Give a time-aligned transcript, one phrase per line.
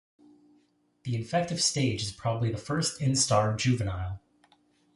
[1.03, 4.19] The infective stage is probably the first instar juvenile.